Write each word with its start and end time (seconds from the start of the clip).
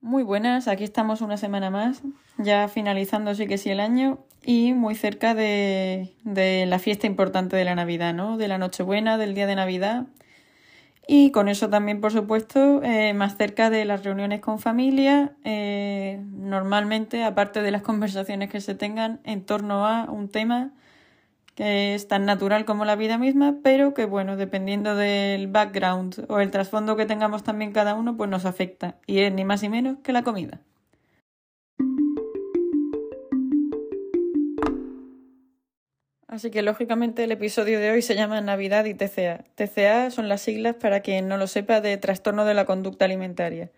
Muy 0.00 0.22
buenas, 0.22 0.68
aquí 0.68 0.84
estamos 0.84 1.22
una 1.22 1.36
semana 1.36 1.70
más, 1.70 2.02
ya 2.36 2.68
finalizando 2.68 3.34
sí 3.34 3.48
que 3.48 3.58
sí 3.58 3.70
el 3.70 3.80
año 3.80 4.20
y 4.44 4.72
muy 4.72 4.94
cerca 4.94 5.34
de, 5.34 6.14
de, 6.22 6.66
la 6.66 6.78
fiesta 6.78 7.08
importante 7.08 7.56
de 7.56 7.64
la 7.64 7.74
Navidad, 7.74 8.14
¿no? 8.14 8.36
De 8.36 8.46
la 8.46 8.58
Nochebuena, 8.58 9.18
del 9.18 9.34
día 9.34 9.48
de 9.48 9.56
Navidad. 9.56 10.06
Y 11.08 11.32
con 11.32 11.48
eso 11.48 11.68
también, 11.68 12.00
por 12.00 12.12
supuesto, 12.12 12.80
eh, 12.84 13.12
más 13.12 13.36
cerca 13.36 13.70
de 13.70 13.84
las 13.84 14.04
reuniones 14.04 14.38
con 14.40 14.60
familia, 14.60 15.32
eh, 15.42 16.22
normalmente, 16.30 17.24
aparte 17.24 17.60
de 17.60 17.72
las 17.72 17.82
conversaciones 17.90 18.50
que 18.50 18.60
se 18.60 18.76
tengan 18.76 19.18
en 19.24 19.44
torno 19.44 19.84
a 19.84 20.04
un 20.04 20.28
tema 20.28 20.70
que 21.58 21.96
es 21.96 22.06
tan 22.06 22.24
natural 22.24 22.64
como 22.64 22.84
la 22.84 22.94
vida 22.94 23.18
misma, 23.18 23.56
pero 23.64 23.92
que 23.92 24.04
bueno, 24.04 24.36
dependiendo 24.36 24.94
del 24.94 25.48
background 25.48 26.24
o 26.28 26.38
el 26.38 26.52
trasfondo 26.52 26.94
que 26.94 27.04
tengamos 27.04 27.42
también 27.42 27.72
cada 27.72 27.96
uno, 27.96 28.16
pues 28.16 28.30
nos 28.30 28.44
afecta. 28.44 29.00
Y 29.08 29.18
es 29.22 29.32
ni 29.32 29.44
más 29.44 29.60
ni 29.62 29.68
menos 29.68 29.96
que 30.04 30.12
la 30.12 30.22
comida. 30.22 30.60
Así 36.28 36.52
que 36.52 36.62
lógicamente 36.62 37.24
el 37.24 37.32
episodio 37.32 37.80
de 37.80 37.90
hoy 37.90 38.02
se 38.02 38.14
llama 38.14 38.40
Navidad 38.40 38.84
y 38.84 38.94
TCA. 38.94 39.42
TCA 39.56 40.12
son 40.12 40.28
las 40.28 40.42
siglas 40.42 40.76
para 40.76 41.00
quien 41.00 41.26
no 41.26 41.38
lo 41.38 41.48
sepa 41.48 41.80
de 41.80 41.96
trastorno 41.96 42.44
de 42.44 42.54
la 42.54 42.66
conducta 42.66 43.04
alimentaria. 43.06 43.72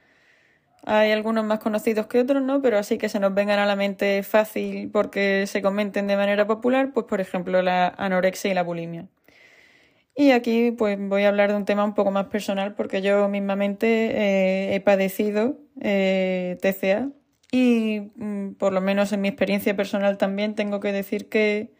Hay 0.84 1.10
algunos 1.12 1.44
más 1.44 1.58
conocidos 1.60 2.06
que 2.06 2.20
otros, 2.20 2.42
¿no? 2.42 2.62
Pero 2.62 2.78
así 2.78 2.98
que 2.98 3.08
se 3.08 3.20
nos 3.20 3.34
vengan 3.34 3.58
a 3.58 3.66
la 3.66 3.76
mente 3.76 4.22
fácil 4.22 4.90
porque 4.90 5.46
se 5.46 5.62
comenten 5.62 6.06
de 6.06 6.16
manera 6.16 6.46
popular, 6.46 6.92
pues 6.92 7.06
por 7.06 7.20
ejemplo 7.20 7.62
la 7.62 7.88
anorexia 7.88 8.50
y 8.50 8.54
la 8.54 8.62
bulimia. 8.62 9.08
Y 10.14 10.32
aquí 10.32 10.70
pues 10.72 10.98
voy 11.00 11.22
a 11.24 11.28
hablar 11.28 11.50
de 11.50 11.56
un 11.56 11.64
tema 11.64 11.84
un 11.84 11.94
poco 11.94 12.10
más 12.10 12.26
personal 12.26 12.74
porque 12.74 13.00
yo 13.02 13.28
mismamente 13.28 13.86
eh, 14.70 14.74
he 14.74 14.80
padecido 14.80 15.58
eh, 15.80 16.58
TCA 16.60 17.10
y 17.52 18.10
mm, 18.16 18.54
por 18.54 18.72
lo 18.72 18.80
menos 18.80 19.12
en 19.12 19.22
mi 19.22 19.28
experiencia 19.28 19.74
personal 19.76 20.18
también 20.18 20.54
tengo 20.54 20.80
que 20.80 20.92
decir 20.92 21.28
que 21.28 21.72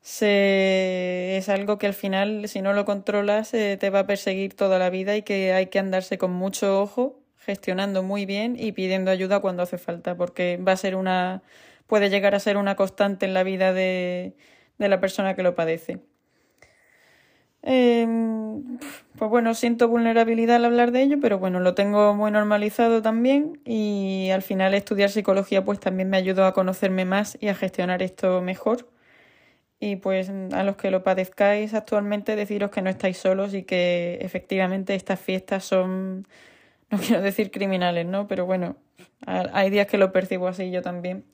se... 0.00 1.36
es 1.38 1.48
algo 1.48 1.78
que 1.78 1.86
al 1.86 1.94
final 1.94 2.48
si 2.48 2.62
no 2.62 2.72
lo 2.72 2.84
controlas 2.84 3.54
eh, 3.54 3.76
te 3.78 3.90
va 3.90 4.00
a 4.00 4.06
perseguir 4.06 4.54
toda 4.54 4.78
la 4.78 4.90
vida 4.90 5.16
y 5.16 5.22
que 5.22 5.52
hay 5.52 5.66
que 5.66 5.78
andarse 5.78 6.18
con 6.18 6.32
mucho 6.32 6.80
ojo 6.82 7.19
gestionando 7.40 8.02
muy 8.02 8.26
bien 8.26 8.56
y 8.58 8.72
pidiendo 8.72 9.10
ayuda 9.10 9.40
cuando 9.40 9.62
hace 9.62 9.78
falta, 9.78 10.16
porque 10.16 10.56
va 10.56 10.72
a 10.72 10.76
ser 10.76 10.96
una, 10.96 11.42
puede 11.86 12.10
llegar 12.10 12.34
a 12.34 12.40
ser 12.40 12.56
una 12.56 12.76
constante 12.76 13.26
en 13.26 13.34
la 13.34 13.42
vida 13.42 13.72
de, 13.72 14.36
de 14.78 14.88
la 14.88 15.00
persona 15.00 15.34
que 15.34 15.42
lo 15.42 15.54
padece. 15.54 16.00
Em, 17.62 18.78
pues 19.18 19.30
bueno, 19.30 19.52
siento 19.54 19.88
vulnerabilidad 19.88 20.56
al 20.56 20.64
hablar 20.64 20.92
de 20.92 21.02
ello, 21.02 21.18
pero 21.20 21.38
bueno, 21.38 21.60
lo 21.60 21.74
tengo 21.74 22.14
muy 22.14 22.30
normalizado 22.30 23.02
también 23.02 23.60
y 23.66 24.30
al 24.32 24.42
final 24.42 24.72
estudiar 24.72 25.10
psicología 25.10 25.62
pues 25.62 25.78
también 25.78 26.08
me 26.08 26.16
ayudó 26.16 26.46
a 26.46 26.54
conocerme 26.54 27.04
más 27.04 27.36
y 27.40 27.48
a 27.48 27.54
gestionar 27.54 28.02
esto 28.02 28.40
mejor. 28.40 28.88
Y 29.78 29.96
pues 29.96 30.30
a 30.30 30.62
los 30.62 30.76
que 30.76 30.90
lo 30.90 31.02
padezcáis 31.02 31.74
actualmente 31.74 32.36
deciros 32.36 32.70
que 32.70 32.82
no 32.82 32.90
estáis 32.90 33.18
solos 33.18 33.54
y 33.54 33.62
que 33.64 34.18
efectivamente 34.20 34.94
estas 34.94 35.20
fiestas 35.20 35.64
son 35.64 36.26
no 36.92 36.98
quiero 36.98 37.22
decir 37.22 37.50
criminales, 37.50 38.06
¿no? 38.06 38.26
Pero 38.26 38.46
bueno, 38.46 38.76
hay 39.26 39.70
días 39.70 39.86
que 39.86 39.98
lo 39.98 40.12
percibo 40.12 40.48
así 40.48 40.70
yo 40.70 40.82
también, 40.82 41.24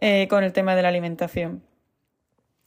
eh, 0.00 0.26
con 0.28 0.44
el 0.44 0.52
tema 0.52 0.74
de 0.74 0.82
la 0.82 0.88
alimentación. 0.88 1.62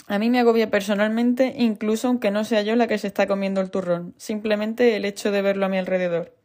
A 0.08 0.18
mí 0.20 0.30
me 0.30 0.40
agobia 0.40 0.70
personalmente, 0.70 1.54
incluso 1.58 2.08
aunque 2.08 2.32
no 2.32 2.44
sea 2.44 2.62
yo 2.64 2.76
la 2.76 2.88
que 2.88 2.98
se 2.98 3.08
está 3.08 3.28
comiendo 3.28 3.62
el 3.62 3.70
turrón, 3.70 4.14
simplemente 4.18 4.96
el 4.96 5.06
hecho 5.06 5.32
de 5.32 5.42
verlo 5.42 5.66
a 5.66 5.70
mi 5.70 5.78
alrededor. 5.78 6.36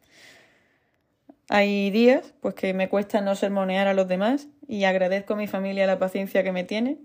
Hay 1.49 1.89
días 1.91 2.33
pues 2.41 2.55
que 2.55 2.73
me 2.73 2.89
cuesta 2.89 3.21
no 3.21 3.35
sermonear 3.35 3.87
a 3.87 3.93
los 3.93 4.07
demás 4.07 4.49
y 4.67 4.83
agradezco 4.83 5.33
a 5.33 5.37
mi 5.37 5.47
familia 5.47 5.87
la 5.87 5.99
paciencia 5.99 6.43
que 6.43 6.51
me 6.51 6.65
tiene, 6.65 6.97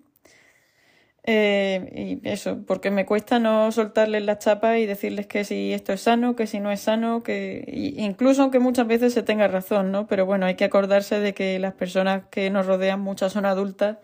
eh, 1.24 2.20
y 2.24 2.28
eso, 2.28 2.64
porque 2.66 2.90
me 2.90 3.06
cuesta 3.06 3.38
no 3.38 3.70
soltarles 3.70 4.24
la 4.24 4.38
chapa 4.38 4.78
y 4.78 4.86
decirles 4.86 5.26
que 5.28 5.44
si 5.44 5.72
esto 5.72 5.92
es 5.92 6.00
sano, 6.02 6.34
que 6.34 6.48
si 6.48 6.58
no 6.58 6.72
es 6.72 6.80
sano, 6.80 7.22
que 7.22 7.64
incluso 7.96 8.42
aunque 8.42 8.58
muchas 8.58 8.88
veces 8.88 9.14
se 9.14 9.22
tenga 9.22 9.46
razón, 9.46 9.92
¿no? 9.92 10.06
Pero 10.08 10.26
bueno, 10.26 10.46
hay 10.46 10.56
que 10.56 10.64
acordarse 10.64 11.20
de 11.20 11.32
que 11.32 11.58
las 11.60 11.74
personas 11.74 12.24
que 12.30 12.50
nos 12.50 12.66
rodean 12.66 13.00
muchas 13.00 13.32
son 13.32 13.46
adultas 13.46 13.98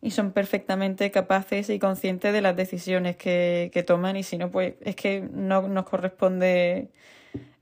y 0.00 0.12
son 0.12 0.32
perfectamente 0.32 1.10
capaces 1.10 1.70
y 1.70 1.78
conscientes 1.78 2.32
de 2.32 2.40
las 2.42 2.56
decisiones 2.56 3.16
que, 3.16 3.70
que 3.72 3.82
toman 3.82 4.16
y 4.16 4.22
si 4.22 4.38
no, 4.38 4.50
pues 4.50 4.74
es 4.82 4.96
que 4.96 5.20
no 5.32 5.68
nos 5.68 5.84
corresponde 5.86 6.90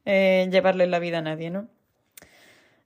eh, 0.04 0.48
llevarles 0.50 0.88
la 0.88 0.98
vida 1.00 1.19
a 1.19 1.22
nadie, 1.22 1.50
¿no? 1.50 1.69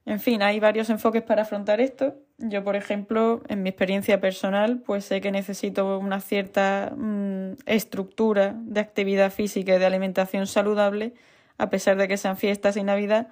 En 0.07 0.21
fin, 0.21 0.41
hay 0.43 0.61
varios 0.61 0.89
enfoques 0.89 1.23
para 1.23 1.43
afrontar 1.43 1.81
esto. 1.81 2.15
Yo, 2.39 2.63
por 2.63 2.77
ejemplo, 2.77 3.43
en 3.49 3.65
mi 3.65 3.71
experiencia 3.71 4.21
personal, 4.21 4.81
pues 4.87 5.05
sé 5.05 5.21
que 5.21 5.33
necesito 5.33 5.99
una 5.99 6.21
cierta 6.21 6.93
mm, 6.97 7.55
estructura 7.67 8.55
de 8.57 8.81
actividad 8.81 9.33
física 9.33 9.75
y 9.75 9.79
de 9.81 9.87
alimentación 9.87 10.47
saludable, 10.47 11.13
a 11.59 11.71
pesar 11.71 11.97
de 11.97 12.07
que 12.07 12.19
sean 12.19 12.37
fiestas 12.37 12.77
y 12.77 12.85
Navidad, 12.85 13.29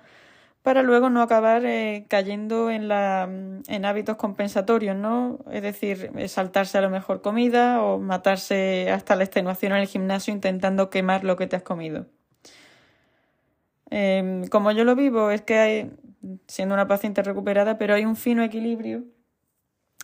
para 0.63 0.83
luego 0.83 1.11
no 1.11 1.23
acabar 1.23 1.65
eh, 1.65 2.07
cayendo 2.09 2.71
en, 2.71 2.89
la, 2.89 3.29
mm, 3.31 3.63
en 3.69 3.85
hábitos 3.85 4.17
compensatorios, 4.17 4.97
¿no? 4.97 5.39
Es 5.53 5.63
decir, 5.63 6.11
saltarse 6.29 6.79
a 6.79 6.81
lo 6.81 6.91
mejor 6.91 7.23
comida 7.23 7.83
o 7.85 8.01
matarse 8.01 8.91
hasta 8.91 9.15
la 9.17 9.25
extenuación 9.25 9.73
en 9.73 9.79
el 9.79 9.87
gimnasio 9.87 10.35
intentando 10.35 10.91
quemar 10.91 11.23
lo 11.25 11.37
que 11.37 11.47
te 11.47 11.57
has 11.57 11.63
comido. 11.63 12.07
Em, 13.91 14.47
como 14.49 14.73
yo 14.73 14.85
lo 14.85 14.97
vivo, 14.97 15.31
es 15.31 15.43
que 15.43 15.59
hay, 15.59 15.91
siendo 16.47 16.75
una 16.75 16.87
paciente 16.87 17.23
recuperada, 17.23 17.79
pero 17.79 17.95
hay 17.95 18.05
un 18.05 18.17
fino 18.17 18.43
equilibrio 18.43 19.05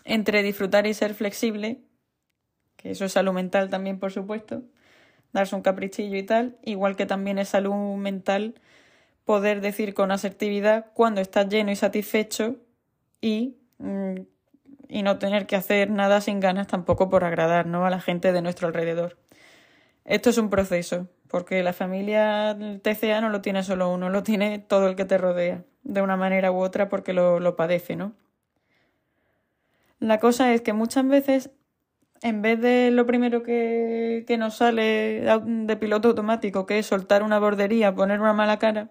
entre 0.04 0.42
disfrutar 0.42 0.86
y 0.86 0.94
ser 0.94 1.14
flexible, 1.14 1.82
que 2.76 2.90
eso 2.90 3.04
es 3.04 3.12
salud 3.12 3.32
mental 3.32 3.70
también, 3.70 3.98
por 3.98 4.12
supuesto, 4.12 4.62
darse 5.32 5.54
un 5.54 5.62
caprichillo 5.62 6.16
y 6.16 6.22
tal, 6.22 6.58
igual 6.62 6.96
que 6.96 7.06
también 7.06 7.38
es 7.38 7.50
salud 7.50 7.96
mental 7.96 8.54
poder 9.24 9.60
decir 9.60 9.94
con 9.94 10.10
asertividad 10.10 10.86
cuando 10.94 11.20
estás 11.20 11.48
lleno 11.48 11.70
y 11.70 11.76
satisfecho 11.76 12.56
y, 13.20 13.56
mm, 13.78 14.14
y 14.88 15.02
no 15.02 15.18
tener 15.18 15.46
que 15.46 15.56
hacer 15.56 15.90
nada 15.90 16.20
sin 16.20 16.40
ganas 16.40 16.66
tampoco 16.66 17.10
por 17.10 17.24
agradar 17.24 17.66
¿no? 17.66 17.86
a 17.86 17.90
la 17.90 18.00
gente 18.00 18.32
de 18.32 18.42
nuestro 18.42 18.66
alrededor. 18.66 19.18
Esto 20.04 20.30
es 20.30 20.38
un 20.38 20.50
proceso, 20.50 21.08
porque 21.28 21.62
la 21.62 21.72
familia 21.72 22.56
TCA 22.82 23.20
no 23.20 23.28
lo 23.28 23.42
tiene 23.42 23.62
solo 23.62 23.92
uno, 23.92 24.10
lo 24.10 24.22
tiene 24.22 24.58
todo 24.58 24.88
el 24.88 24.96
que 24.96 25.04
te 25.04 25.18
rodea 25.18 25.64
de 25.82 26.02
una 26.02 26.16
manera 26.16 26.52
u 26.52 26.58
otra 26.58 26.88
porque 26.88 27.12
lo, 27.12 27.40
lo 27.40 27.56
padece, 27.56 27.96
¿no? 27.96 28.12
La 29.98 30.18
cosa 30.18 30.52
es 30.54 30.62
que 30.62 30.72
muchas 30.72 31.06
veces, 31.06 31.50
en 32.22 32.42
vez 32.42 32.60
de 32.60 32.90
lo 32.90 33.06
primero 33.06 33.42
que, 33.42 34.24
que 34.26 34.38
nos 34.38 34.56
sale 34.56 35.22
de 35.44 35.76
piloto 35.76 36.08
automático, 36.08 36.66
que 36.66 36.78
es 36.78 36.86
soltar 36.86 37.22
una 37.22 37.38
bordería, 37.38 37.94
poner 37.94 38.20
una 38.20 38.32
mala 38.32 38.58
cara, 38.58 38.90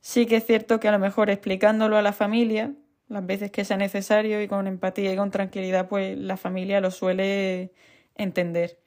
sí 0.00 0.26
que 0.26 0.36
es 0.36 0.46
cierto 0.46 0.80
que 0.80 0.88
a 0.88 0.92
lo 0.92 0.98
mejor 0.98 1.30
explicándolo 1.30 1.96
a 1.96 2.02
la 2.02 2.12
familia, 2.12 2.74
las 3.08 3.26
veces 3.26 3.50
que 3.50 3.64
sea 3.64 3.76
necesario 3.76 4.42
y 4.42 4.48
con 4.48 4.66
empatía 4.66 5.12
y 5.12 5.16
con 5.16 5.30
tranquilidad, 5.30 5.88
pues 5.88 6.18
la 6.18 6.36
familia 6.36 6.80
lo 6.80 6.90
suele 6.90 7.72
entender. 8.16 8.78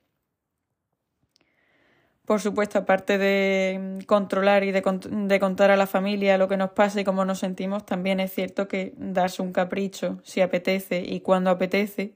Por 2.26 2.40
supuesto, 2.40 2.80
aparte 2.80 3.18
de 3.18 4.00
controlar 4.08 4.64
y 4.64 4.72
de, 4.72 4.82
contar 4.82 5.72
a 5.72 5.76
la 5.76 5.88
familia 5.88 6.38
lo 6.38 6.48
que 6.48 6.56
nos 6.56 6.72
pasa 6.72 7.02
y 7.02 7.04
cómo 7.04 7.26
nos 7.26 7.40
sentimos, 7.40 7.86
también 7.86 8.22
es 8.22 8.32
cierto 8.34 8.70
que 8.70 8.94
darse 8.98 9.42
un 9.42 9.52
capricho 9.52 10.20
si 10.24 10.40
apetece 10.40 11.04
y 11.06 11.20
cuando 11.20 11.50
apetece 11.50 12.16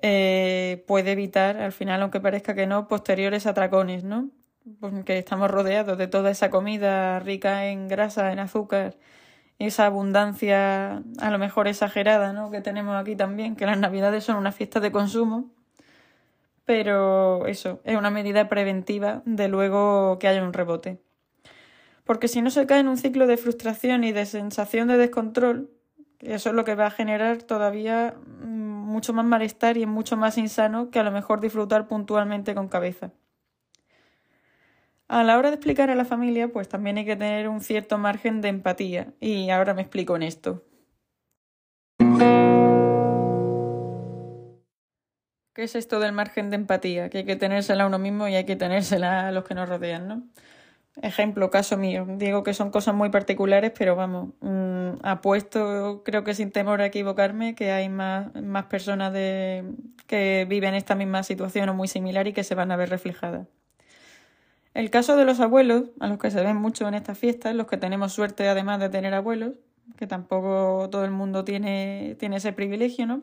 eh, 0.00 0.84
puede 0.86 1.12
evitar, 1.12 1.58
al 1.58 1.72
final, 1.72 2.00
aunque 2.02 2.20
parezca 2.20 2.54
que 2.54 2.66
no, 2.66 2.88
posteriores 2.88 3.46
atracones, 3.46 4.04
¿no? 4.04 4.30
Porque 4.80 5.18
estamos 5.18 5.50
rodeados 5.50 5.98
de 5.98 6.08
toda 6.08 6.30
esa 6.30 6.50
comida 6.50 7.20
rica 7.20 7.66
en 7.66 7.88
grasa, 7.88 8.32
en 8.32 8.38
azúcar, 8.38 8.96
esa 9.58 9.86
abundancia 9.86 11.02
a 11.18 11.30
lo 11.30 11.38
mejor 11.38 11.68
exagerada, 11.68 12.32
¿no? 12.32 12.50
Que 12.50 12.62
tenemos 12.62 12.96
aquí 12.96 13.16
también, 13.16 13.54
que 13.54 13.66
las 13.66 13.78
navidades 13.78 14.24
son 14.24 14.36
una 14.36 14.52
fiesta 14.52 14.80
de 14.80 14.92
consumo 14.92 15.50
pero 16.72 17.44
eso, 17.48 17.82
es 17.84 17.98
una 17.98 18.08
medida 18.08 18.48
preventiva 18.48 19.20
de 19.26 19.46
luego 19.46 20.18
que 20.18 20.26
haya 20.26 20.42
un 20.42 20.54
rebote. 20.54 21.02
Porque 22.04 22.28
si 22.28 22.40
no 22.40 22.48
se 22.48 22.64
cae 22.64 22.80
en 22.80 22.88
un 22.88 22.96
ciclo 22.96 23.26
de 23.26 23.36
frustración 23.36 24.04
y 24.04 24.12
de 24.12 24.24
sensación 24.24 24.88
de 24.88 24.96
descontrol, 24.96 25.68
eso 26.20 26.48
es 26.48 26.54
lo 26.54 26.64
que 26.64 26.74
va 26.74 26.86
a 26.86 26.90
generar 26.90 27.42
todavía 27.42 28.14
mm, 28.42 28.46
mucho 28.46 29.12
más 29.12 29.26
malestar 29.26 29.76
y 29.76 29.82
es 29.82 29.86
mucho 29.86 30.16
más 30.16 30.38
insano 30.38 30.90
que 30.90 30.98
a 30.98 31.02
lo 31.02 31.10
mejor 31.10 31.42
disfrutar 31.42 31.88
puntualmente 31.88 32.54
con 32.54 32.68
cabeza. 32.68 33.10
A 35.08 35.24
la 35.24 35.36
hora 35.36 35.50
de 35.50 35.56
explicar 35.56 35.90
a 35.90 35.94
la 35.94 36.06
familia, 36.06 36.48
pues 36.48 36.70
también 36.70 36.96
hay 36.96 37.04
que 37.04 37.16
tener 37.16 37.50
un 37.50 37.60
cierto 37.60 37.98
margen 37.98 38.40
de 38.40 38.48
empatía. 38.48 39.12
Y 39.20 39.50
ahora 39.50 39.74
me 39.74 39.82
explico 39.82 40.16
en 40.16 40.22
esto. 40.22 40.64
¿Qué 45.54 45.64
es 45.64 45.74
esto 45.74 46.00
del 46.00 46.12
margen 46.12 46.48
de 46.48 46.56
empatía? 46.56 47.10
Que 47.10 47.18
hay 47.18 47.24
que 47.24 47.36
tenérsela 47.36 47.84
a 47.84 47.86
uno 47.86 47.98
mismo 47.98 48.26
y 48.26 48.34
hay 48.34 48.44
que 48.44 48.56
tenérsela 48.56 49.28
a 49.28 49.32
los 49.32 49.44
que 49.44 49.54
nos 49.54 49.68
rodean, 49.68 50.08
¿no? 50.08 50.22
Ejemplo, 51.02 51.50
caso 51.50 51.76
mío. 51.76 52.06
Digo 52.08 52.42
que 52.42 52.54
son 52.54 52.70
cosas 52.70 52.94
muy 52.94 53.10
particulares, 53.10 53.72
pero 53.76 53.96
vamos, 53.96 54.30
mm, 54.40 55.04
apuesto, 55.04 56.02
creo 56.04 56.24
que 56.24 56.34
sin 56.34 56.52
temor 56.52 56.80
a 56.82 56.86
equivocarme, 56.86 57.54
que 57.54 57.70
hay 57.72 57.88
más, 57.88 58.34
más 58.34 58.66
personas 58.66 59.12
de, 59.12 59.64
que 60.06 60.46
viven 60.48 60.74
esta 60.74 60.94
misma 60.94 61.22
situación 61.22 61.68
o 61.68 61.74
muy 61.74 61.88
similar 61.88 62.26
y 62.28 62.32
que 62.32 62.44
se 62.44 62.54
van 62.54 62.72
a 62.72 62.76
ver 62.76 62.90
reflejadas. 62.90 63.46
El 64.74 64.90
caso 64.90 65.16
de 65.16 65.24
los 65.26 65.40
abuelos, 65.40 65.84
a 66.00 66.08
los 66.08 66.18
que 66.18 66.30
se 66.30 66.42
ven 66.42 66.56
mucho 66.56 66.88
en 66.88 66.94
estas 66.94 67.18
fiestas, 67.18 67.54
los 67.54 67.66
que 67.66 67.76
tenemos 67.76 68.12
suerte 68.12 68.48
además 68.48 68.80
de 68.80 68.88
tener 68.88 69.14
abuelos, 69.14 69.52
que 69.96 70.06
tampoco 70.06 70.88
todo 70.90 71.04
el 71.04 71.10
mundo 71.10 71.44
tiene, 71.44 72.16
tiene 72.18 72.36
ese 72.36 72.52
privilegio, 72.52 73.06
¿no? 73.06 73.22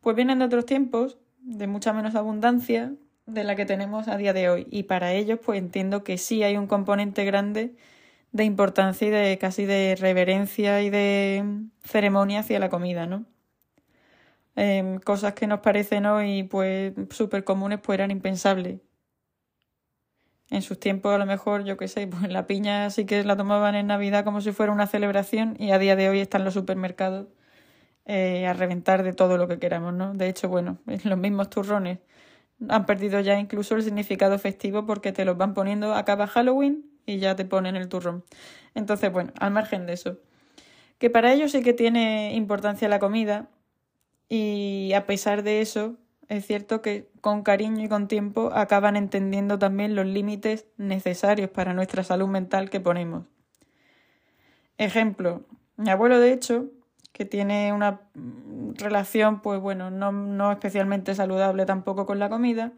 Pues 0.00 0.16
vienen 0.16 0.38
de 0.38 0.44
otros 0.46 0.66
tiempos, 0.66 1.18
de 1.46 1.66
mucha 1.68 1.92
menos 1.92 2.14
abundancia, 2.16 2.94
de 3.26 3.44
la 3.44 3.56
que 3.56 3.66
tenemos 3.66 4.08
a 4.08 4.16
día 4.16 4.32
de 4.32 4.50
hoy. 4.50 4.66
Y 4.70 4.84
para 4.84 5.12
ellos, 5.12 5.40
pues 5.44 5.58
entiendo 5.58 6.04
que 6.04 6.18
sí 6.18 6.42
hay 6.42 6.56
un 6.56 6.66
componente 6.66 7.24
grande 7.24 7.74
de 8.32 8.44
importancia 8.44 9.08
y 9.08 9.10
de 9.10 9.38
casi 9.38 9.64
de 9.66 9.96
reverencia 9.98 10.82
y 10.82 10.90
de 10.90 11.44
ceremonia 11.84 12.40
hacia 12.40 12.58
la 12.60 12.68
comida, 12.70 13.06
¿no? 13.06 13.26
Em, 14.56 14.98
cosas 15.00 15.34
que 15.34 15.46
nos 15.46 15.60
parecen 15.60 16.06
hoy 16.06 16.42
pues 16.44 16.94
súper 17.10 17.44
comunes 17.44 17.78
pues 17.80 17.98
eran 17.98 18.10
impensables. 18.10 18.80
En 20.50 20.62
sus 20.62 20.78
tiempos 20.80 21.14
a 21.14 21.18
lo 21.18 21.26
mejor, 21.26 21.64
yo 21.64 21.76
qué 21.76 21.88
sé, 21.88 22.06
pues 22.06 22.28
la 22.30 22.46
piña 22.46 22.90
sí 22.90 23.04
que 23.06 23.22
la 23.24 23.36
tomaban 23.36 23.74
en 23.74 23.86
Navidad 23.88 24.24
como 24.24 24.40
si 24.40 24.52
fuera 24.52 24.72
una 24.72 24.86
celebración 24.86 25.56
y 25.58 25.72
a 25.72 25.78
día 25.78 25.96
de 25.96 26.08
hoy 26.08 26.20
están 26.20 26.44
los 26.44 26.54
supermercados 26.54 27.26
eh, 28.08 28.46
a 28.46 28.52
reventar 28.52 29.02
de 29.02 29.12
todo 29.12 29.36
lo 29.36 29.48
que 29.48 29.58
queramos, 29.58 29.92
¿no? 29.92 30.14
De 30.14 30.28
hecho, 30.28 30.48
bueno, 30.48 30.78
los 31.04 31.18
mismos 31.18 31.50
turrones 31.50 31.98
han 32.68 32.86
perdido 32.86 33.20
ya 33.20 33.38
incluso 33.38 33.74
el 33.74 33.82
significado 33.82 34.38
festivo 34.38 34.86
porque 34.86 35.12
te 35.12 35.24
los 35.24 35.36
van 35.36 35.54
poniendo, 35.54 35.92
acaba 35.92 36.26
Halloween 36.28 36.86
y 37.04 37.18
ya 37.18 37.34
te 37.36 37.44
ponen 37.44 37.74
el 37.74 37.88
turrón. 37.88 38.24
Entonces, 38.74 39.12
bueno, 39.12 39.32
al 39.38 39.50
margen 39.50 39.86
de 39.86 39.94
eso. 39.94 40.18
Que 40.98 41.10
para 41.10 41.32
ellos 41.32 41.52
sí 41.52 41.62
que 41.62 41.72
tiene 41.72 42.32
importancia 42.34 42.88
la 42.88 42.98
comida 42.98 43.48
y 44.28 44.92
a 44.94 45.04
pesar 45.04 45.42
de 45.42 45.60
eso, 45.60 45.96
es 46.28 46.46
cierto 46.46 46.82
que 46.82 47.08
con 47.20 47.42
cariño 47.42 47.84
y 47.84 47.88
con 47.88 48.08
tiempo 48.08 48.50
acaban 48.52 48.96
entendiendo 48.96 49.58
también 49.58 49.94
los 49.94 50.06
límites 50.06 50.66
necesarios 50.76 51.50
para 51.50 51.74
nuestra 51.74 52.04
salud 52.04 52.28
mental 52.28 52.70
que 52.70 52.80
ponemos. 52.80 53.26
Ejemplo, 54.78 55.44
mi 55.76 55.90
abuelo 55.90 56.20
de 56.20 56.32
hecho 56.32 56.66
que 57.16 57.24
tiene 57.24 57.72
una 57.72 58.02
relación, 58.74 59.40
pues 59.40 59.58
bueno, 59.58 59.90
no, 59.90 60.12
no 60.12 60.52
especialmente 60.52 61.14
saludable 61.14 61.64
tampoco 61.64 62.04
con 62.04 62.18
la 62.18 62.28
comida 62.28 62.74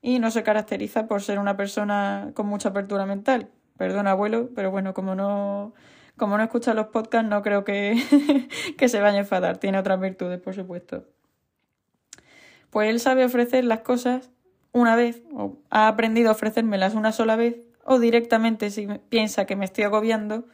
y 0.00 0.18
no 0.18 0.30
se 0.30 0.42
caracteriza 0.42 1.06
por 1.06 1.20
ser 1.20 1.38
una 1.38 1.58
persona 1.58 2.30
con 2.32 2.46
mucha 2.46 2.70
apertura 2.70 3.04
mental. 3.04 3.50
Perdona, 3.76 4.12
abuelo, 4.12 4.48
pero 4.54 4.70
bueno, 4.70 4.94
como 4.94 5.14
no, 5.14 5.74
como 6.16 6.38
no 6.38 6.42
escucha 6.42 6.72
los 6.72 6.86
podcasts, 6.86 7.28
no 7.28 7.42
creo 7.42 7.62
que, 7.62 8.02
que 8.78 8.88
se 8.88 8.98
vaya 9.02 9.18
a 9.18 9.20
enfadar. 9.20 9.58
Tiene 9.58 9.78
otras 9.78 10.00
virtudes, 10.00 10.40
por 10.40 10.54
supuesto. 10.54 11.04
Pues 12.70 12.88
él 12.88 12.98
sabe 12.98 13.26
ofrecer 13.26 13.64
las 13.64 13.80
cosas 13.80 14.30
una 14.72 14.96
vez, 14.96 15.22
o 15.34 15.58
ha 15.68 15.86
aprendido 15.86 16.30
a 16.30 16.32
ofrecérmelas 16.32 16.94
una 16.94 17.12
sola 17.12 17.36
vez, 17.36 17.56
o 17.84 17.98
directamente 17.98 18.70
si 18.70 18.86
piensa 19.10 19.44
que 19.44 19.54
me 19.54 19.66
estoy 19.66 19.84
agobiando, 19.84 20.46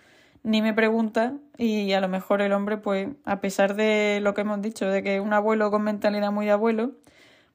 ni 0.46 0.62
me 0.62 0.72
pregunta 0.72 1.34
y 1.58 1.92
a 1.92 2.00
lo 2.00 2.06
mejor 2.06 2.40
el 2.40 2.52
hombre, 2.52 2.76
pues 2.76 3.08
a 3.24 3.40
pesar 3.40 3.74
de 3.74 4.20
lo 4.22 4.32
que 4.32 4.42
hemos 4.42 4.62
dicho, 4.62 4.86
de 4.88 5.02
que 5.02 5.18
un 5.18 5.32
abuelo 5.32 5.72
con 5.72 5.82
mentalidad 5.82 6.30
muy 6.30 6.46
de 6.46 6.52
abuelo, 6.52 6.92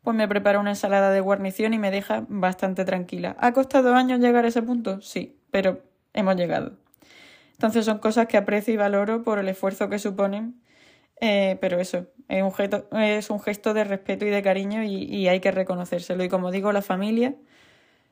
pues 0.03 0.13
me 0.13 0.27
prepara 0.27 0.59
una 0.59 0.71
ensalada 0.71 1.09
de 1.09 1.21
guarnición 1.21 1.73
y 1.73 1.79
me 1.79 1.89
deja 1.89 2.25
bastante 2.27 2.83
tranquila. 2.83 3.37
¿Ha 3.39 3.53
costado 3.53 3.95
años 3.95 4.19
llegar 4.19 4.43
a 4.43 4.49
ese 4.49 4.61
punto? 4.61 4.99
Sí, 4.99 5.39
pero 5.51 5.79
hemos 6.11 6.35
llegado. 6.35 6.73
Entonces 7.53 7.85
son 7.85 7.99
cosas 7.99 8.27
que 8.27 8.35
aprecio 8.35 8.73
y 8.73 8.77
valoro 8.77 9.23
por 9.23 9.39
el 9.39 9.47
esfuerzo 9.47 9.87
que 9.87 9.97
suponen, 9.97 10.61
eh, 11.21 11.57
pero 11.61 11.79
eso, 11.79 12.07
es 12.27 12.43
un, 12.43 12.51
gesto, 12.51 12.89
es 12.91 13.29
un 13.29 13.39
gesto 13.39 13.73
de 13.73 13.85
respeto 13.85 14.25
y 14.25 14.31
de 14.31 14.41
cariño 14.41 14.83
y 14.83 15.29
hay 15.29 15.39
que 15.39 15.51
reconocérselo. 15.51 16.25
Y 16.25 16.29
como 16.29 16.51
digo, 16.51 16.73
la 16.73 16.81
familia 16.81 17.35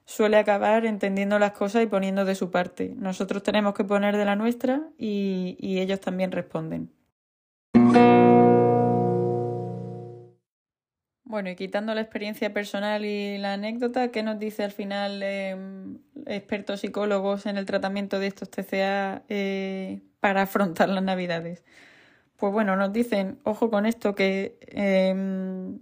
suele 0.09 0.38
acabar 0.38 0.88
entendiendo 0.88 1.38
las 1.38 1.51
cosas 1.51 1.83
y 1.83 1.85
poniendo 1.85 2.25
de 2.25 2.33
su 2.33 2.50
parte. 2.50 2.95
Nosotros 2.97 3.44
tenemos 3.44 3.75
que 3.75 3.83
poner 3.83 4.17
de 4.17 4.25
la 4.25 4.35
nuestra 4.35 4.81
y, 4.97 5.56
ellos 5.61 6.00
también 6.00 6.31
responden. 6.31 6.89
Bueno, 11.25 11.51
y 11.51 11.56
quitando 11.56 11.94
la 11.94 12.01
experiencia 12.01 12.51
personal 12.51 13.06
y 13.06 13.38
la 13.38 13.53
anécdota, 13.53 14.09
¿qué 14.09 14.23
nos 14.23 14.39
dice 14.39 14.63
al 14.63 14.71
final 14.71 15.21
em, 15.21 16.00
expertos 16.25 16.79
psicólogos 16.79 17.45
en 17.45 17.57
el 17.57 17.67
tratamiento 17.67 18.17
de 18.17 18.25
estos 18.25 18.50
TCA 18.50 19.21
eh, 19.29 20.01
para 20.19 20.41
afrontar 20.41 20.89
las 20.89 21.03
navidades? 21.03 21.63
Pues 22.35 22.51
bueno, 22.51 22.75
nos 22.75 22.91
dicen, 22.91 23.38
ojo 23.44 23.69
con 23.69 23.85
esto, 23.85 24.15
que 24.15 24.57
em, 24.69 25.77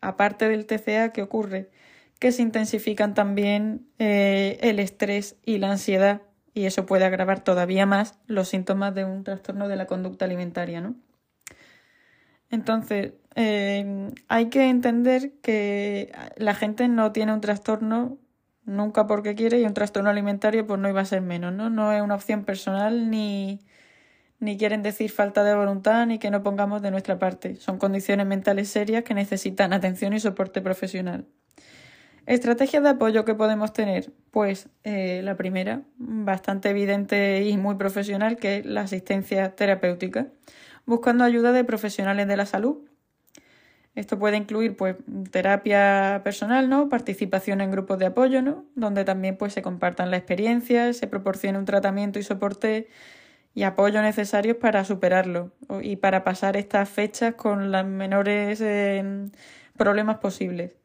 aparte 0.00 0.48
del 0.48 0.66
TCA, 0.66 1.12
¿qué 1.12 1.22
ocurre? 1.22 1.68
Que 2.22 2.30
se 2.30 2.42
intensifican 2.42 3.14
también 3.14 3.84
eh, 3.98 4.56
el 4.60 4.78
estrés 4.78 5.34
y 5.44 5.58
la 5.58 5.72
ansiedad 5.72 6.22
y 6.54 6.66
eso 6.66 6.86
puede 6.86 7.04
agravar 7.04 7.42
todavía 7.42 7.84
más 7.84 8.16
los 8.28 8.46
síntomas 8.46 8.94
de 8.94 9.04
un 9.04 9.24
trastorno 9.24 9.66
de 9.66 9.74
la 9.74 9.86
conducta 9.86 10.26
alimentaria, 10.26 10.80
¿no? 10.80 10.94
Entonces, 12.48 13.14
eh, 13.34 14.12
hay 14.28 14.50
que 14.50 14.68
entender 14.68 15.32
que 15.42 16.12
la 16.36 16.54
gente 16.54 16.86
no 16.86 17.10
tiene 17.10 17.34
un 17.34 17.40
trastorno 17.40 18.18
nunca 18.66 19.08
porque 19.08 19.34
quiere 19.34 19.58
y 19.58 19.64
un 19.64 19.74
trastorno 19.74 20.08
alimentario 20.08 20.64
pues 20.64 20.78
no 20.78 20.88
iba 20.88 21.00
a 21.00 21.04
ser 21.04 21.22
menos, 21.22 21.52
¿no? 21.52 21.70
No 21.70 21.90
es 21.90 22.02
una 22.02 22.14
opción 22.14 22.44
personal 22.44 23.10
ni, 23.10 23.58
ni 24.38 24.56
quieren 24.56 24.84
decir 24.84 25.10
falta 25.10 25.42
de 25.42 25.56
voluntad 25.56 26.06
ni 26.06 26.20
que 26.20 26.30
no 26.30 26.44
pongamos 26.44 26.82
de 26.82 26.92
nuestra 26.92 27.18
parte. 27.18 27.56
Son 27.56 27.78
condiciones 27.78 28.28
mentales 28.28 28.68
serias 28.68 29.02
que 29.02 29.12
necesitan 29.12 29.72
atención 29.72 30.12
y 30.12 30.20
soporte 30.20 30.60
profesional. 30.60 31.26
Estrategias 32.26 32.82
de 32.84 32.90
apoyo 32.90 33.24
que 33.24 33.34
podemos 33.34 33.72
tener, 33.72 34.12
pues 34.30 34.68
eh, 34.84 35.22
la 35.24 35.36
primera, 35.36 35.82
bastante 35.96 36.70
evidente 36.70 37.42
y 37.42 37.56
muy 37.56 37.74
profesional, 37.74 38.36
que 38.36 38.58
es 38.58 38.66
la 38.66 38.82
asistencia 38.82 39.56
terapéutica, 39.56 40.28
buscando 40.86 41.24
ayuda 41.24 41.50
de 41.50 41.64
profesionales 41.64 42.28
de 42.28 42.36
la 42.36 42.46
salud. 42.46 42.78
Esto 43.94 44.18
puede 44.18 44.36
incluir 44.36 44.76
pues 44.76 44.96
terapia 45.32 46.22
personal, 46.24 46.68
¿no? 46.68 46.88
Participación 46.88 47.60
en 47.60 47.72
grupos 47.72 47.98
de 47.98 48.06
apoyo, 48.06 48.40
¿no? 48.40 48.64
Donde 48.74 49.04
también 49.04 49.36
pues 49.36 49.52
se 49.52 49.60
compartan 49.60 50.10
la 50.10 50.16
experiencia, 50.16 50.92
se 50.92 51.08
proporcione 51.08 51.58
un 51.58 51.66
tratamiento 51.66 52.18
y 52.18 52.22
soporte 52.22 52.88
y 53.54 53.64
apoyo 53.64 54.00
necesarios 54.00 54.56
para 54.56 54.84
superarlo 54.84 55.52
y 55.82 55.96
para 55.96 56.24
pasar 56.24 56.56
estas 56.56 56.88
fechas 56.88 57.34
con 57.34 57.70
los 57.70 57.84
menores 57.84 58.60
eh, 58.62 59.28
problemas 59.76 60.18
posibles. 60.18 60.81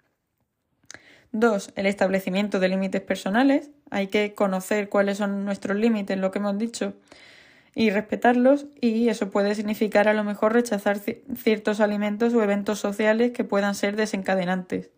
Dos, 1.40 1.72
el 1.76 1.86
establecimiento 1.86 2.60
de 2.60 2.68
límites 2.68 3.02
personales. 3.02 3.70
Hay 3.92 4.08
que 4.08 4.34
conocer 4.34 4.90
cuáles 4.90 5.20
son 5.20 5.46
nuestros 5.46 5.78
límites, 5.78 6.18
lo 6.18 6.32
que 6.32 6.40
hemos 6.40 6.58
dicho, 6.58 6.96
y 7.76 7.92
respetarlos. 7.92 8.66
Y 8.82 9.10
eso 9.10 9.30
puede 9.30 9.54
significar 9.54 10.08
a 10.08 10.16
lo 10.16 10.24
mejor 10.24 10.54
rechazar 10.54 10.98
ciertos 11.36 11.80
alimentos 11.80 12.34
o 12.34 12.42
eventos 12.42 12.80
sociales 12.80 13.34
que 13.34 13.44
puedan 13.44 13.76
ser 13.76 13.96
desencadenantes. 13.96 14.90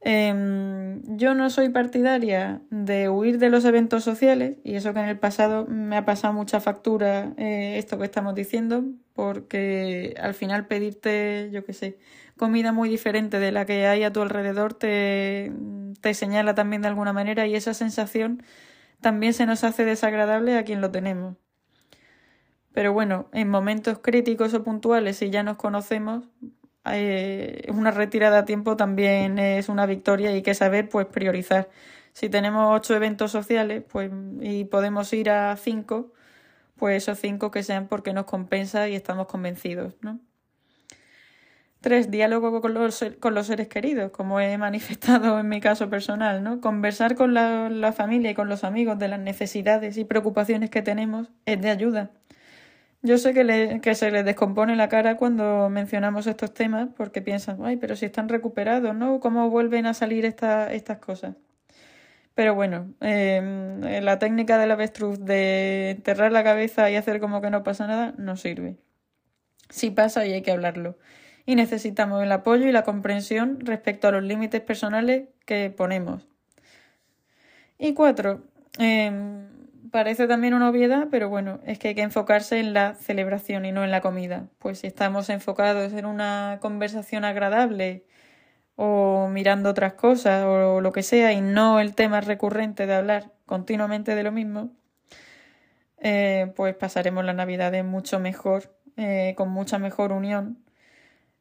Em, 0.00 1.02
yo 1.18 1.34
no 1.34 1.50
soy 1.50 1.68
partidaria 1.68 2.62
de 2.70 3.08
huir 3.10 3.38
de 3.38 3.50
los 3.50 3.64
eventos 3.66 4.04
sociales, 4.04 4.56
y 4.64 4.76
eso 4.76 4.94
que 4.94 5.00
en 5.00 5.08
el 5.08 5.18
pasado 5.18 5.66
me 5.66 5.96
ha 5.96 6.04
pasado 6.04 6.32
mucha 6.32 6.60
factura 6.60 7.34
eh, 7.36 7.76
esto 7.78 7.98
que 7.98 8.04
estamos 8.04 8.34
diciendo, 8.34 8.84
porque 9.12 10.14
al 10.20 10.34
final 10.34 10.66
pedirte, 10.66 11.50
yo 11.52 11.64
qué 11.64 11.72
sé, 11.72 11.98
comida 12.38 12.72
muy 12.72 12.88
diferente 12.88 13.38
de 13.38 13.52
la 13.52 13.66
que 13.66 13.86
hay 13.86 14.04
a 14.04 14.12
tu 14.12 14.22
alrededor 14.22 14.72
te, 14.72 15.52
te 16.00 16.14
señala 16.14 16.54
también 16.54 16.80
de 16.82 16.88
alguna 16.88 17.12
manera 17.12 17.46
y 17.46 17.54
esa 17.54 17.74
sensación 17.74 18.42
también 19.02 19.34
se 19.34 19.46
nos 19.46 19.64
hace 19.64 19.84
desagradable 19.84 20.56
a 20.56 20.64
quien 20.64 20.80
lo 20.80 20.90
tenemos. 20.90 21.36
Pero 22.72 22.92
bueno, 22.92 23.28
en 23.32 23.48
momentos 23.48 23.98
críticos 23.98 24.54
o 24.54 24.62
puntuales, 24.62 25.16
si 25.18 25.30
ya 25.30 25.42
nos 25.42 25.56
conocemos, 25.56 26.24
eh, 26.86 27.66
una 27.74 27.90
retirada 27.90 28.40
a 28.40 28.44
tiempo 28.44 28.76
también 28.76 29.38
es 29.38 29.68
una 29.68 29.86
victoria 29.86 30.30
y 30.30 30.34
hay 30.36 30.42
que 30.42 30.54
saber 30.54 30.88
pues 30.88 31.06
priorizar. 31.06 31.68
Si 32.12 32.28
tenemos 32.28 32.74
ocho 32.76 32.94
eventos 32.94 33.32
sociales 33.32 33.84
pues, 33.88 34.10
y 34.40 34.64
podemos 34.64 35.12
ir 35.12 35.30
a 35.30 35.56
cinco, 35.56 36.12
pues 36.76 37.02
esos 37.04 37.18
cinco 37.18 37.50
que 37.50 37.62
sean 37.62 37.88
porque 37.88 38.12
nos 38.12 38.26
compensa 38.26 38.88
y 38.88 38.94
estamos 38.94 39.26
convencidos, 39.26 39.94
¿no? 40.00 40.20
Tres, 41.80 42.10
diálogo 42.10 42.60
con 42.60 42.74
los, 42.74 43.04
con 43.20 43.34
los 43.34 43.46
seres 43.46 43.68
queridos, 43.68 44.10
como 44.10 44.40
he 44.40 44.58
manifestado 44.58 45.38
en 45.38 45.48
mi 45.48 45.60
caso 45.60 45.88
personal, 45.88 46.42
¿no? 46.42 46.60
Conversar 46.60 47.14
con 47.14 47.34
la, 47.34 47.70
la 47.70 47.92
familia 47.92 48.32
y 48.32 48.34
con 48.34 48.48
los 48.48 48.64
amigos 48.64 48.98
de 48.98 49.08
las 49.08 49.20
necesidades 49.20 49.96
y 49.96 50.04
preocupaciones 50.04 50.70
que 50.70 50.82
tenemos 50.82 51.30
es 51.46 51.60
de 51.60 51.70
ayuda. 51.70 52.10
Yo 53.02 53.16
sé 53.18 53.32
que, 53.32 53.44
le, 53.44 53.80
que 53.80 53.94
se 53.94 54.10
les 54.10 54.24
descompone 54.24 54.74
la 54.74 54.88
cara 54.88 55.16
cuando 55.16 55.68
mencionamos 55.70 56.26
estos 56.26 56.52
temas 56.52 56.88
porque 56.96 57.22
piensan, 57.22 57.58
ay, 57.64 57.76
pero 57.76 57.94
si 57.94 58.06
están 58.06 58.28
recuperados, 58.28 58.94
¿no? 58.94 59.20
¿Cómo 59.20 59.48
vuelven 59.50 59.86
a 59.86 59.94
salir 59.94 60.24
estas 60.24 60.98
cosas? 60.98 61.36
Pero 62.34 62.54
bueno, 62.54 62.94
em, 63.00 63.80
la 63.80 64.18
técnica 64.18 64.58
del 64.58 64.70
avestruz 64.70 65.18
de 65.24 65.90
enterrar 65.90 66.32
la 66.32 66.44
cabeza 66.44 66.90
y 66.90 66.96
hacer 66.96 67.20
como 67.20 67.40
que 67.40 67.50
no 67.50 67.62
pasa 67.64 67.86
nada 67.86 68.14
no 68.18 68.36
sirve. 68.36 68.76
Sí 69.70 69.90
pasa 69.90 70.26
y 70.26 70.32
hay 70.32 70.42
que 70.42 70.52
hablarlo. 70.52 70.98
Y 71.48 71.54
necesitamos 71.54 72.22
el 72.22 72.30
apoyo 72.30 72.68
y 72.68 72.72
la 72.72 72.82
comprensión 72.82 73.60
respecto 73.60 74.06
a 74.06 74.10
los 74.10 74.22
límites 74.22 74.60
personales 74.60 75.30
que 75.46 75.70
ponemos. 75.74 76.28
Y 77.78 77.94
cuatro, 77.94 78.42
em, 78.78 79.48
parece 79.90 80.26
también 80.26 80.52
una 80.52 80.68
obviedad, 80.68 81.08
pero 81.10 81.30
bueno, 81.30 81.60
es 81.64 81.78
que 81.78 81.88
hay 81.88 81.94
que 81.94 82.02
enfocarse 82.02 82.60
en 82.60 82.74
la 82.74 82.92
celebración 82.96 83.64
y 83.64 83.72
no 83.72 83.82
en 83.82 83.90
la 83.90 84.02
comida. 84.02 84.48
Pues 84.58 84.80
si 84.80 84.88
estamos 84.88 85.30
enfocados 85.30 85.94
en 85.94 86.04
una 86.04 86.58
conversación 86.60 87.24
agradable 87.24 88.04
o 88.76 89.28
mirando 89.28 89.70
otras 89.70 89.94
cosas 89.94 90.44
o 90.44 90.82
lo 90.82 90.92
que 90.92 91.02
sea 91.02 91.32
y 91.32 91.40
no 91.40 91.80
el 91.80 91.94
tema 91.94 92.20
recurrente 92.20 92.86
de 92.86 92.94
hablar 92.94 93.32
continuamente 93.46 94.14
de 94.14 94.22
lo 94.22 94.32
mismo, 94.32 94.70
eh, 95.96 96.52
pues 96.56 96.74
pasaremos 96.74 97.24
la 97.24 97.32
Navidad 97.32 97.72
mucho 97.84 98.20
mejor, 98.20 98.76
eh, 98.98 99.32
con 99.34 99.48
mucha 99.48 99.78
mejor 99.78 100.12
unión 100.12 100.58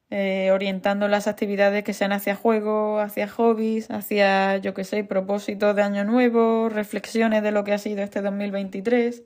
eh, 0.09 0.51
orientando 0.51 1.07
las 1.07 1.27
actividades 1.27 1.83
que 1.83 1.93
sean 1.93 2.11
hacia 2.13 2.35
juegos, 2.35 3.01
hacia 3.03 3.27
hobbies, 3.27 3.89
hacia, 3.91 4.57
yo 4.57 4.73
que 4.73 4.83
sé, 4.83 5.03
propósitos 5.03 5.75
de 5.75 5.81
año 5.83 6.05
nuevo, 6.05 6.69
reflexiones 6.69 7.43
de 7.43 7.51
lo 7.51 7.63
que 7.63 7.73
ha 7.73 7.77
sido 7.77 8.03
este 8.03 8.21
2023. 8.21 9.23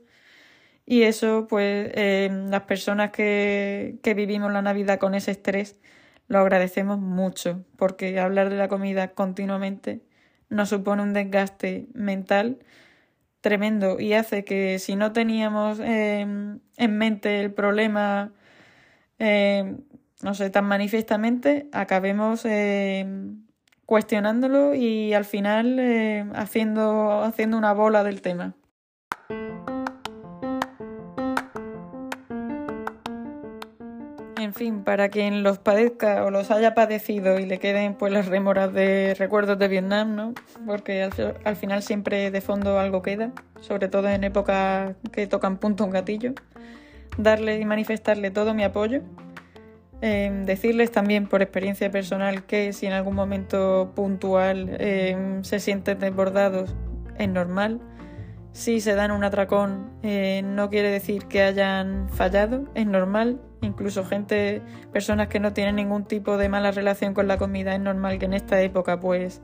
Y 0.85 1.03
eso, 1.03 1.47
pues, 1.47 1.91
eh, 1.95 2.29
las 2.49 2.63
personas 2.63 3.11
que, 3.11 3.99
que 4.03 4.13
vivimos 4.13 4.51
la 4.51 4.61
Navidad 4.61 4.99
con 4.99 5.15
ese 5.15 5.31
estrés, 5.31 5.79
lo 6.27 6.39
agradecemos 6.39 6.99
mucho, 6.99 7.65
porque 7.77 8.19
hablar 8.19 8.49
de 8.49 8.57
la 8.57 8.67
comida 8.67 9.09
continuamente 9.09 10.01
nos 10.49 10.69
supone 10.69 11.01
un 11.03 11.13
desgaste 11.13 11.87
mental 11.93 12.59
tremendo 13.41 13.99
y 13.99 14.13
hace 14.13 14.43
que 14.45 14.79
si 14.79 14.95
no 14.95 15.13
teníamos 15.13 15.79
eh, 15.79 16.21
en 16.21 16.97
mente 16.97 17.41
el 17.41 17.51
problema 17.53 18.33
no 20.23 20.33
sé, 20.33 20.49
tan 20.49 20.65
manifiestamente, 20.65 21.67
acabemos 21.71 22.45
eh, 22.45 23.05
cuestionándolo 23.85 24.75
y 24.75 25.13
al 25.13 25.25
final 25.25 25.79
eh, 25.79 26.25
haciendo, 26.35 27.23
haciendo 27.23 27.57
una 27.57 27.73
bola 27.73 28.03
del 28.03 28.21
tema. 28.21 28.55
En 34.37 34.53
fin, 34.53 34.83
para 34.83 35.09
quien 35.09 35.43
los 35.43 35.59
padezca 35.59 36.25
o 36.25 36.31
los 36.31 36.51
haya 36.51 36.73
padecido 36.73 37.39
y 37.39 37.45
le 37.45 37.57
queden 37.59 37.95
pues 37.95 38.11
las 38.11 38.27
rémoras 38.27 38.73
de 38.73 39.15
recuerdos 39.17 39.57
de 39.57 39.67
Vietnam, 39.67 40.15
¿no? 40.15 40.33
Porque 40.65 41.03
al, 41.03 41.11
al 41.45 41.55
final 41.55 41.81
siempre 41.83 42.31
de 42.31 42.41
fondo 42.41 42.77
algo 42.79 43.01
queda, 43.01 43.31
sobre 43.61 43.87
todo 43.87 44.09
en 44.09 44.23
épocas 44.23 44.95
que 45.11 45.25
tocan 45.27 45.57
punto 45.57 45.85
un 45.85 45.91
gatillo. 45.91 46.33
Darle 47.17 47.59
y 47.59 47.65
manifestarle 47.65 48.31
todo 48.31 48.53
mi 48.53 48.63
apoyo 48.63 49.01
Em, 50.03 50.45
decirles 50.45 50.91
también 50.91 51.27
por 51.27 51.43
experiencia 51.43 51.91
personal 51.91 52.43
que 52.45 52.73
si 52.73 52.87
en 52.87 52.93
algún 52.93 53.13
momento 53.13 53.91
puntual 53.95 54.75
em, 54.79 55.43
se 55.43 55.59
sienten 55.59 55.99
desbordados 55.99 56.73
es 57.19 57.29
normal. 57.29 57.79
Si 58.51 58.81
se 58.81 58.95
dan 58.95 59.11
un 59.11 59.23
atracón 59.23 59.91
eh, 60.01 60.41
no 60.43 60.71
quiere 60.71 60.89
decir 60.89 61.25
que 61.25 61.43
hayan 61.43 62.09
fallado, 62.09 62.65
es 62.73 62.87
normal. 62.87 63.39
Incluso 63.61 64.03
gente, 64.03 64.63
personas 64.91 65.27
que 65.27 65.39
no 65.39 65.53
tienen 65.53 65.75
ningún 65.75 66.05
tipo 66.05 66.37
de 66.37 66.49
mala 66.49 66.71
relación 66.71 67.13
con 67.13 67.27
la 67.27 67.37
comida, 67.37 67.75
es 67.75 67.79
normal 67.79 68.17
que 68.17 68.25
en 68.25 68.33
esta 68.33 68.59
época 68.59 68.99
pues 68.99 69.39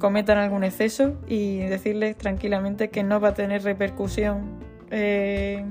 cometan 0.00 0.38
algún 0.38 0.64
exceso 0.64 1.14
y 1.28 1.58
decirles 1.58 2.18
tranquilamente 2.18 2.90
que 2.90 3.04
no 3.04 3.20
va 3.20 3.28
a 3.28 3.34
tener 3.34 3.62
repercusión 3.62 4.58
eh, 4.90 5.64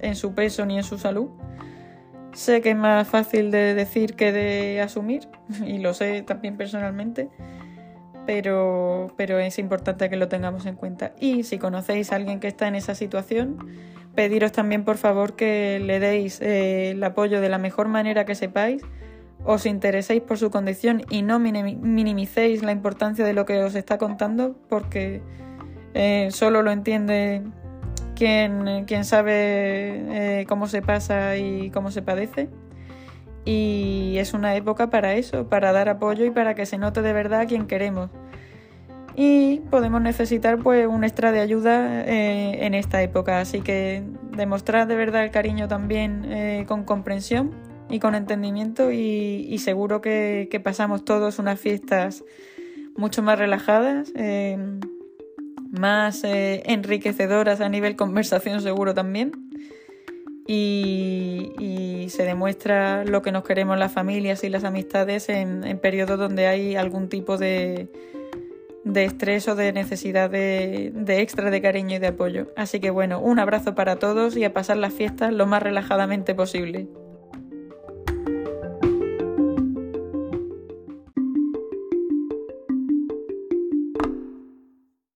en 0.00 0.14
su 0.14 0.34
peso 0.34 0.66
ni 0.66 0.76
en 0.76 0.84
su 0.84 0.98
salud 0.98 1.30
Sé 2.32 2.62
que 2.62 2.70
es 2.70 2.76
más 2.76 3.06
fácil 3.06 3.50
de 3.50 3.74
decir 3.74 4.14
que 4.14 4.32
de 4.32 4.80
asumir, 4.80 5.28
y 5.66 5.78
lo 5.78 5.94
sé 5.94 6.22
también 6.22 6.56
personalmente, 6.56 7.28
pero, 8.26 9.12
pero 9.16 9.38
es 9.38 9.58
importante 9.58 10.08
que 10.08 10.16
lo 10.16 10.28
tengamos 10.28 10.66
en 10.66 10.76
cuenta. 10.76 11.12
Y 11.18 11.42
si 11.42 11.58
conocéis 11.58 12.12
a 12.12 12.16
alguien 12.16 12.40
que 12.40 12.48
está 12.48 12.68
en 12.68 12.74
esa 12.74 12.94
situación, 12.94 13.58
pediros 14.14 14.52
también 14.52 14.84
por 14.84 14.96
favor 14.96 15.34
que 15.34 15.80
le 15.80 16.00
deis 16.00 16.40
eh, 16.40 16.90
el 16.90 17.02
apoyo 17.04 17.40
de 17.40 17.48
la 17.48 17.58
mejor 17.58 17.88
manera 17.88 18.24
que 18.24 18.34
sepáis, 18.34 18.82
os 19.44 19.66
intereséis 19.66 20.22
por 20.22 20.38
su 20.38 20.50
condición 20.50 21.02
y 21.10 21.22
no 21.22 21.38
minimicéis 21.40 22.62
la 22.62 22.72
importancia 22.72 23.24
de 23.24 23.32
lo 23.32 23.44
que 23.44 23.62
os 23.62 23.74
está 23.74 23.98
contando, 23.98 24.54
porque 24.68 25.20
eh, 25.94 26.28
solo 26.30 26.62
lo 26.62 26.70
entiende 26.70 27.42
quien, 28.86 29.04
sabe 29.04 29.32
eh, 30.40 30.46
cómo 30.48 30.68
se 30.68 30.80
pasa 30.82 31.36
y 31.36 31.70
cómo 31.70 31.90
se 31.90 32.02
padece. 32.02 32.48
Y 33.44 34.14
es 34.18 34.32
una 34.34 34.54
época 34.54 34.90
para 34.90 35.14
eso, 35.14 35.48
para 35.48 35.72
dar 35.72 35.88
apoyo 35.88 36.24
y 36.24 36.30
para 36.30 36.54
que 36.54 36.64
se 36.64 36.78
note 36.78 37.02
de 37.02 37.12
verdad 37.12 37.40
a 37.40 37.46
quien 37.46 37.66
queremos. 37.66 38.10
Y 39.16 39.60
podemos 39.70 40.00
necesitar 40.00 40.58
pues 40.58 40.86
un 40.86 41.02
extra 41.02 41.32
de 41.32 41.40
ayuda 41.40 42.04
eh, 42.04 42.64
en 42.64 42.74
esta 42.74 43.02
época. 43.02 43.40
Así 43.40 43.60
que 43.60 44.04
demostrar 44.30 44.86
de 44.86 44.94
verdad 44.94 45.24
el 45.24 45.30
cariño 45.30 45.66
también 45.66 46.24
eh, 46.26 46.64
con 46.68 46.84
comprensión 46.84 47.50
y 47.90 47.98
con 47.98 48.14
entendimiento 48.14 48.92
y, 48.92 49.58
seguro 49.58 50.00
que, 50.00 50.48
que, 50.50 50.60
pasamos 50.60 51.04
todos 51.04 51.38
unas 51.38 51.60
fiestas 51.60 52.24
mucho 52.96 53.22
más 53.22 53.38
relajadas 53.38 54.12
más 55.72 56.22
eh, 56.22 56.62
enriquecedoras 56.66 57.60
a 57.60 57.68
nivel 57.68 57.96
conversación 57.96 58.60
seguro 58.60 58.94
también. 58.94 59.32
Y, 60.46 62.08
se 62.08 62.24
demuestra 62.24 63.04
lo 63.06 63.22
que 63.22 63.32
nos 63.32 63.42
queremos 63.42 63.78
las 63.78 63.92
familias 63.92 64.44
y 64.44 64.50
las 64.50 64.64
amistades 64.64 65.30
en, 65.30 65.78
periodos 65.78 66.18
donde 66.18 66.46
hay 66.46 66.76
algún 66.76 67.08
tipo 67.08 67.38
de, 67.38 67.88
de 68.84 69.04
estrés 69.04 69.48
o 69.48 69.54
de 69.54 69.72
necesidad 69.72 70.28
de, 70.28 70.92
de, 70.94 71.22
extra 71.22 71.50
de 71.50 71.62
cariño 71.62 71.96
y 71.96 71.98
de 72.00 72.08
apoyo. 72.08 72.48
Así 72.54 72.80
que 72.80 72.90
bueno, 72.90 73.18
un 73.20 73.38
abrazo 73.38 73.74
para 73.74 73.96
todos 73.96 74.36
y 74.36 74.44
a 74.44 74.52
pasar 74.52 74.76
las 74.76 74.92
fiestas 74.92 75.32
lo 75.32 75.46
más 75.46 75.62
relajadamente 75.62 76.34
posible. 76.34 76.88